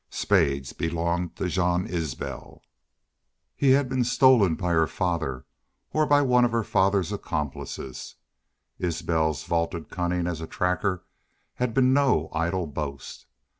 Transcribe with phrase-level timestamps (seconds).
[0.09, 2.63] Spades belonged to Jean Isbel.
[3.55, 5.45] He had been stolen by her father
[5.93, 8.15] or by one of her father's accomplices.
[8.79, 11.05] Isbel's vaunted cunning as a tracker
[11.53, 13.27] had been no idle boast.